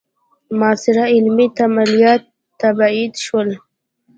معاصر 0.59 0.95
علمي 1.13 1.47
تمایلات 1.57 2.23
تبعید 2.61 3.13
شول. 3.25 3.49